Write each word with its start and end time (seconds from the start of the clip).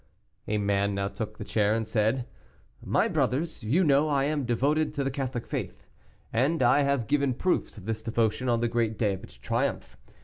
A 0.47 0.57
man 0.57 0.95
now 0.95 1.09
took 1.09 1.37
the 1.37 1.43
chair 1.43 1.75
and 1.75 1.87
said, 1.87 2.25
"My 2.83 3.07
brothers, 3.07 3.61
you 3.63 3.83
know 3.83 4.07
I 4.09 4.23
am 4.23 4.45
devoted 4.45 4.95
to 4.95 5.03
the 5.03 5.11
Catholic 5.11 5.45
faith, 5.45 5.85
and 6.33 6.63
I 6.63 6.81
have 6.81 7.05
given 7.05 7.35
proofs 7.35 7.77
of 7.77 7.85
this 7.85 8.01
devotion 8.01 8.49
on 8.49 8.61
the 8.61 8.67
great 8.67 8.97
day 8.97 9.13
of 9.13 9.23
its 9.23 9.37
triumph. 9.37 9.95